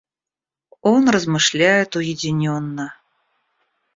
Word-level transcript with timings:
Он 0.81 1.09
размышляет 1.09 1.95
уединенно. 1.95 2.95